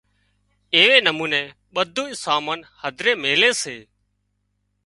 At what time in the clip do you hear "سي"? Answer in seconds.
3.61-3.77